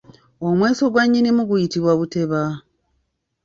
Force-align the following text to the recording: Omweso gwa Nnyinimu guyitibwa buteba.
Omweso 0.47 0.85
gwa 0.93 1.03
Nnyinimu 1.05 1.41
guyitibwa 1.49 1.91
buteba. 1.99 2.41